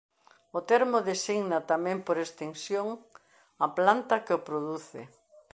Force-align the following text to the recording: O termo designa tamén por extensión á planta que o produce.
O 0.57 0.59
termo 0.71 0.99
designa 1.11 1.59
tamén 1.71 1.97
por 2.07 2.17
extensión 2.25 2.87
á 3.65 3.67
planta 3.77 4.23
que 4.25 4.33
o 4.37 4.43
produce. 4.47 5.01